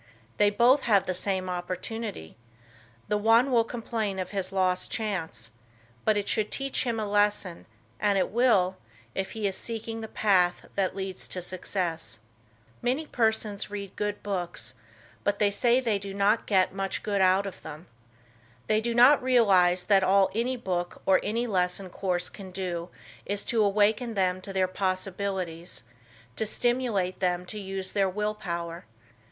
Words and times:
They 0.37 0.49
both 0.49 0.81
have 0.89 1.05
the 1.05 1.13
same 1.13 1.47
opportunity. 1.47 2.35
The 3.07 3.19
one 3.19 3.51
will 3.51 3.63
complain 3.63 4.17
of 4.17 4.31
his 4.31 4.51
lost 4.51 4.89
chance. 4.89 5.51
But 6.05 6.17
it 6.17 6.27
should 6.27 6.49
teach 6.49 6.85
him 6.85 6.99
a 6.99 7.05
lesson, 7.05 7.67
and 7.99 8.17
it 8.17 8.31
will, 8.31 8.77
if 9.13 9.33
he 9.33 9.45
is 9.45 9.55
seeking 9.55 10.01
the 10.01 10.07
path 10.07 10.65
that 10.73 10.95
leads 10.95 11.27
to 11.27 11.39
success. 11.39 12.17
Many 12.81 13.05
persons 13.05 13.69
read 13.69 13.95
good 13.95 14.23
books, 14.23 14.73
but 15.23 15.37
say 15.53 15.79
they 15.79 15.99
do 15.99 16.15
not 16.15 16.47
get 16.47 16.73
much 16.73 17.03
good 17.03 17.21
out 17.21 17.45
of 17.45 17.61
them. 17.61 17.85
They 18.65 18.81
do 18.81 18.95
not 18.95 19.21
realize 19.21 19.83
that 19.83 20.03
all 20.03 20.31
any 20.33 20.57
book 20.57 21.03
or 21.05 21.19
any 21.21 21.45
lesson 21.45 21.91
course 21.91 22.27
can 22.27 22.49
do 22.49 22.89
is 23.27 23.43
to 23.43 23.63
awaken 23.63 24.15
them 24.15 24.41
to 24.41 24.51
their 24.51 24.67
possibilities; 24.67 25.83
to 26.37 26.47
stimulate 26.47 27.19
them 27.19 27.45
to 27.45 27.59
use 27.59 27.91
their 27.91 28.09
will 28.09 28.33
power. 28.33 28.85